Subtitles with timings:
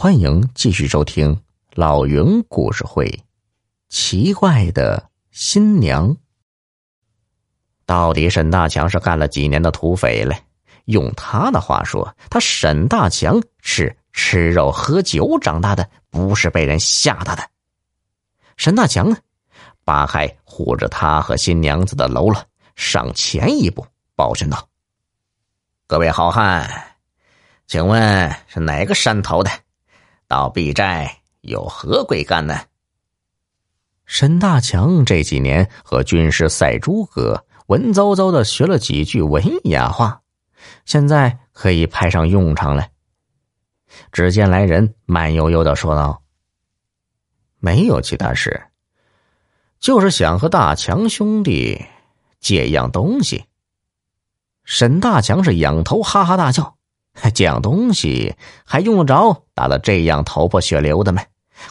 [0.00, 1.42] 欢迎继续收听
[1.74, 3.04] 老云故事会，
[3.88, 6.10] 《奇怪的新娘》。
[7.84, 10.36] 到底沈大强是干了几年的土匪了？
[10.84, 17.42] 用他的话说，他沈大强是吃肉喝酒长大的，不是被人吓大的。
[18.56, 19.16] 沈大强呢，
[19.84, 22.40] 扒开护着他和新娘子的喽啰，
[22.76, 23.84] 上前一步，
[24.14, 24.68] 抱拳道
[25.88, 26.94] ：“各位好汉，
[27.66, 29.50] 请问是哪个山头的？”
[30.28, 32.60] 到敝寨有何贵干呢？
[34.04, 40.22] 沈大强这几年和军师赛诸葛文绉绉的学了几句文雅话，
[40.84, 42.88] 现在可以派上用场了。
[44.12, 46.22] 只见来人慢悠悠的说道
[47.60, 48.68] ：“没有其他事，
[49.78, 51.84] 就是想和大强兄弟
[52.38, 53.44] 借一样东西。”
[54.64, 56.77] 沈大强是仰头哈哈大笑。
[57.34, 61.22] 这样东西还用得着打得这样头破血流的吗？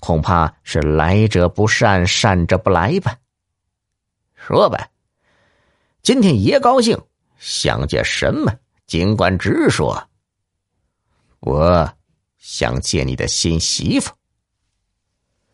[0.00, 3.14] 恐怕是来者不善，善者不来吧。
[4.34, 4.88] 说吧，
[6.02, 6.98] 今天爷高兴，
[7.38, 8.50] 想借什么
[8.86, 10.08] 尽管直说。
[11.40, 11.92] 我
[12.38, 14.10] 想借你的新媳妇。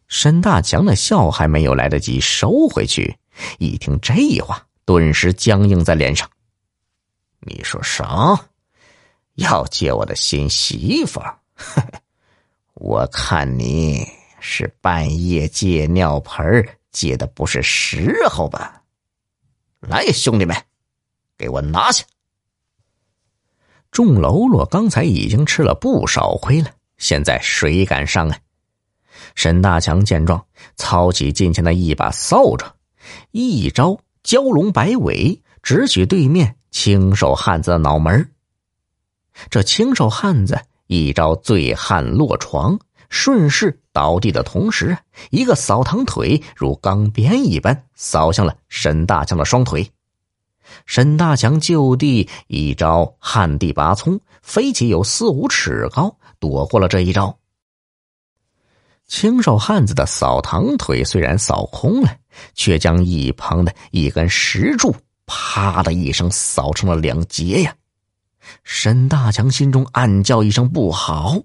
[0.06, 3.16] 沈大强的笑还没有来得及收回去，
[3.58, 6.28] 一听这话，顿时僵硬在脸上。
[7.40, 8.40] 你说啥？
[9.34, 11.38] 要借我的新媳妇儿，
[12.74, 14.06] 我看你
[14.40, 18.82] 是半夜借尿盆借的不是时候吧？
[19.80, 20.56] 来，兄弟们，
[21.38, 22.04] 给我拿下！
[23.90, 28.38] 众喽啰刚才已经吃了不少亏了，现在谁敢上啊？
[29.34, 30.44] 沈大强见状，
[30.76, 32.64] 操起近前的一把扫帚，
[33.30, 38.32] 一招蛟龙摆尾，直取对面青手汉子的脑门
[39.48, 44.96] 这青瘦汉子一招醉汉落床，顺势倒地的同时，
[45.30, 49.90] 一个扫堂腿如钢鞭一般扫向了沈大强的双腿。
[50.86, 57.36] 沈大强就地一招旱地拔葱，飞起有四五尺高，躲过了这一招。
[59.08, 62.16] 青瘦汉子的扫堂腿虽然扫空了，
[62.54, 64.94] 却将一旁的一根石柱
[65.26, 67.74] 啪的一声扫成了两截呀！
[68.64, 71.38] 沈大强心中暗叫一声不好，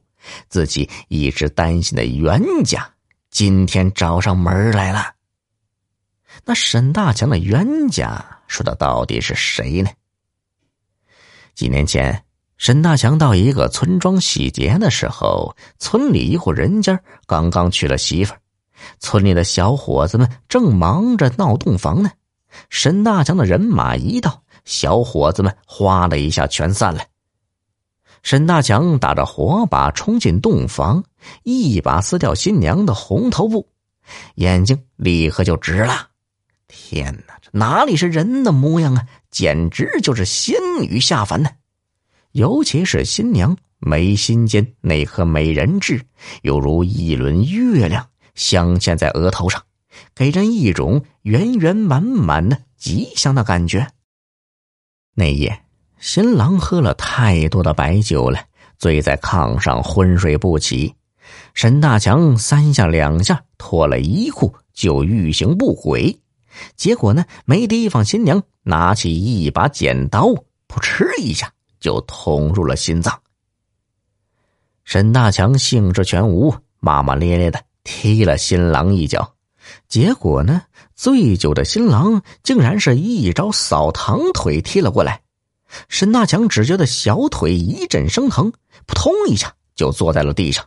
[0.49, 2.89] 自己一直担心的冤家
[3.29, 5.13] 今天找上门来了。
[6.43, 9.89] 那沈大强的冤家说的到底是谁呢？
[11.53, 12.23] 几年前，
[12.57, 18.33] 沈大强到一个村庄洗劫的时候，村里一户人家刚刚娶了媳妇
[18.99, 22.11] 村里的小伙子们正忙着闹洞房呢。
[22.69, 24.44] 沈大强的人马一到。
[24.65, 27.01] 小伙子们哗的一下全散了。
[28.23, 31.03] 沈大强打着火把冲进洞房，
[31.43, 33.69] 一把撕掉新娘的红头布，
[34.35, 36.09] 眼睛立刻就直了。
[36.67, 39.07] 天哪，这哪里是人的模样啊？
[39.29, 41.49] 简直就是仙女下凡呢！
[42.31, 46.01] 尤其是新娘眉心间那颗美人痣，
[46.41, 49.61] 犹如一轮月亮镶嵌在额头上，
[50.15, 53.87] 给人一种圆圆满满的吉祥的感觉。
[55.17, 55.63] 那夜，
[55.97, 58.39] 新郎喝了太多的白酒了，
[58.77, 60.93] 醉在炕上昏睡不起。
[61.53, 66.19] 沈大强三下两下脱了衣裤就欲行不轨，
[66.75, 70.27] 结果呢，没提防新娘拿起一把剪刀，
[70.67, 73.21] 噗嗤一下就捅入了心脏。
[74.83, 79.34] 沈大强兴致全无，骂骂咧咧的踢了新郎一脚，
[79.87, 80.63] 结果呢？
[80.95, 85.21] 醉酒的新郎竟然是一招扫堂腿踢了过来，
[85.89, 88.53] 沈大强只觉得小腿一阵生疼，
[88.85, 90.65] 扑通一下就坐在了地上。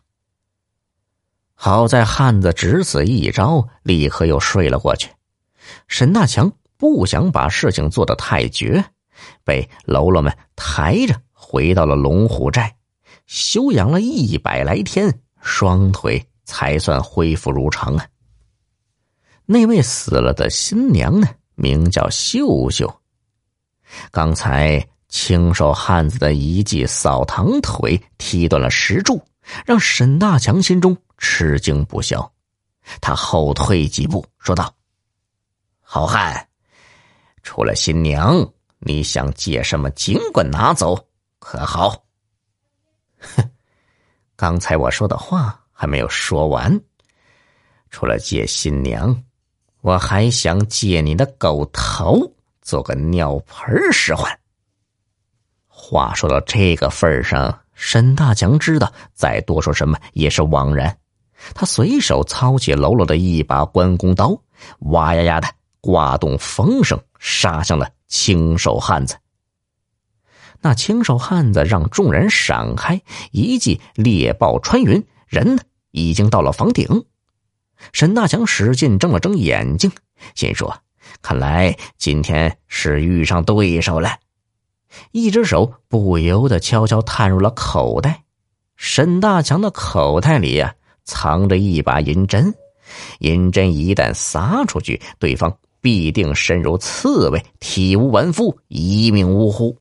[1.55, 5.11] 好在汉子只此一招，立刻又睡了过去。
[5.89, 8.85] 沈大强不想把事情做得太绝，
[9.45, 12.77] 被喽啰们抬着回到了龙虎寨，
[13.27, 18.06] 休养了一百来天，双腿才算恢复如常啊。
[19.50, 21.27] 那位死了的新娘呢？
[21.55, 23.00] 名叫秀秀。
[24.11, 29.27] 刚才青瘦汉子的一记扫堂腿踢断了石柱，
[29.65, 32.31] 让沈大强心中吃惊不小。
[33.00, 34.71] 他后退几步，说道
[35.81, 36.47] ：“好汉，
[37.43, 38.47] 除了新娘，
[38.81, 41.09] 你想借什么，尽管拿走，
[41.39, 42.05] 可好？”
[43.19, 43.51] 哼，
[44.37, 46.79] 刚才我说的话还没有说完，
[47.89, 49.25] 除了借新娘。
[49.81, 52.33] 我还想借你的狗头
[52.63, 54.39] 做个尿盆使唤。
[55.67, 60.99] 话说到这个份上，沈大强知道再多说什么也是枉然，
[61.55, 64.37] 他随手操起喽啰的一把关公刀，
[64.81, 65.49] 哇呀呀的
[65.81, 69.17] 刮动风声，杀向了青手汉子。
[70.61, 77.05] 那青手汉子让众人闪开，一记猎豹穿云，人呢已经到了房顶。
[77.93, 79.91] 沈大强使劲睁了睁眼睛，
[80.35, 80.77] 心说
[81.23, 84.17] ：“看来今天是遇上对手了。”
[85.13, 88.25] 一只手不由得悄悄探入了口袋。
[88.77, 92.55] 沈大强的口袋里呀，藏着一把银针。
[93.19, 99.77] 银针一旦撒出去，对方必定身如刺猬，体无完肤，一命呜呼。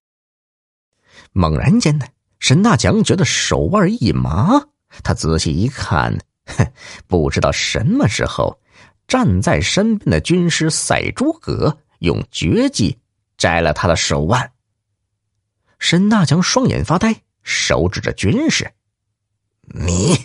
[1.32, 2.06] 猛然间呢，
[2.40, 4.62] 沈大强觉得手腕一麻，
[5.04, 6.18] 他仔细一看，
[6.48, 6.66] 哼，
[7.08, 8.58] 不知道什么时候，
[9.08, 12.98] 站在身边的军师赛诸葛用绝技
[13.38, 14.52] 摘了他的手腕。
[15.80, 18.70] 沈大强双眼发呆，手指着军师
[19.62, 20.16] ：“你，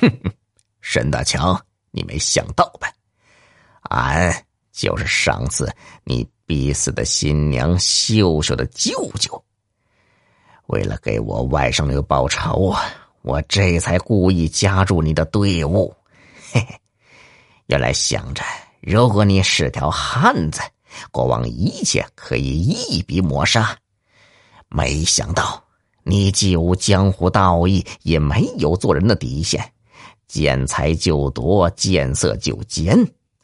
[0.00, 0.32] 哼哼，
[0.80, 2.92] 沈大强，你没想到吧？
[3.82, 5.72] 俺就是上次
[6.04, 9.42] 你逼死的新娘秀秀的舅舅。
[10.66, 12.82] 为了给我外甥女报仇啊，
[13.22, 15.94] 我这才故意加入你的队伍。
[16.52, 16.80] 嘿嘿，
[17.66, 18.42] 原来想着，
[18.80, 20.60] 如果你是条汉子，
[21.10, 23.76] 过往一切可以一笔抹杀。”
[24.70, 25.62] 没想到
[26.02, 29.72] 你既无江湖道义，也没有做人的底线，
[30.26, 32.96] 见财就夺，见色就奸。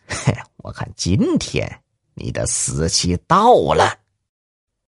[0.07, 1.67] 嘿，我看今天
[2.15, 4.04] 你的死期到了。